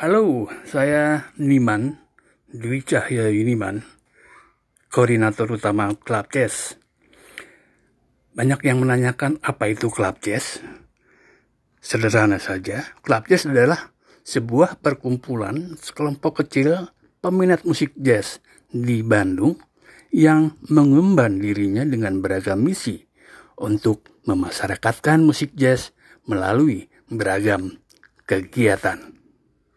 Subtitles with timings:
[0.00, 2.00] Halo, saya Niman,
[2.48, 3.84] Dwi Cahya Niman,
[4.88, 6.80] koordinator utama Club Jazz.
[8.32, 10.64] Banyak yang menanyakan apa itu Club Jazz.
[11.84, 13.92] Sederhana saja, Club Jazz adalah
[14.24, 16.88] sebuah perkumpulan sekelompok kecil
[17.20, 18.40] peminat musik jazz
[18.72, 19.60] di Bandung
[20.16, 23.04] yang mengemban dirinya dengan beragam misi
[23.60, 25.92] untuk memasyarakatkan musik jazz
[26.24, 27.76] melalui beragam
[28.24, 29.19] kegiatan.